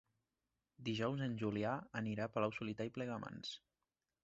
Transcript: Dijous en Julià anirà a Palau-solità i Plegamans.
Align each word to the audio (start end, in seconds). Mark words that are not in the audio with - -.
Dijous 0.87 1.21
en 1.25 1.35
Julià 1.41 1.75
anirà 2.01 2.27
a 2.29 2.33
Palau-solità 2.39 2.91
i 2.91 2.95
Plegamans. 2.99 3.57